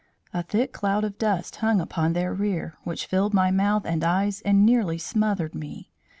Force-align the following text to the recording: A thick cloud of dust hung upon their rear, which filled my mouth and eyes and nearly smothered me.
A 0.33 0.41
thick 0.41 0.73
cloud 0.73 1.03
of 1.03 1.19
dust 1.19 1.57
hung 1.57 1.79
upon 1.79 2.13
their 2.13 2.33
rear, 2.33 2.75
which 2.83 3.05
filled 3.05 3.35
my 3.35 3.51
mouth 3.51 3.85
and 3.85 4.03
eyes 4.03 4.41
and 4.41 4.65
nearly 4.65 4.97
smothered 4.97 5.53
me. 5.53 5.91